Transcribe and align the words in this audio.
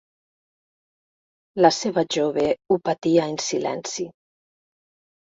La 1.65 1.69
seva 1.79 2.03
jove 2.15 2.45
ho 2.51 2.77
patia 2.89 3.27
en 3.33 3.37
silenci. 3.49 4.07